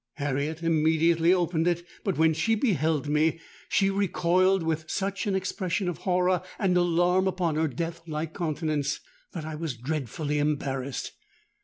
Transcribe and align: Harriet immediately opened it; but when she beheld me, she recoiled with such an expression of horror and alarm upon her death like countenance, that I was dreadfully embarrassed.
Harriet 0.15 0.63
immediately 0.63 1.31
opened 1.31 1.67
it; 1.67 1.85
but 2.03 2.17
when 2.17 2.33
she 2.33 2.55
beheld 2.55 3.07
me, 3.07 3.39
she 3.69 3.91
recoiled 3.91 4.63
with 4.63 4.89
such 4.89 5.27
an 5.27 5.35
expression 5.35 5.87
of 5.87 5.99
horror 5.99 6.41
and 6.57 6.75
alarm 6.75 7.27
upon 7.27 7.53
her 7.53 7.67
death 7.67 8.01
like 8.07 8.33
countenance, 8.33 8.99
that 9.33 9.45
I 9.45 9.53
was 9.53 9.77
dreadfully 9.77 10.39
embarrassed. 10.39 11.11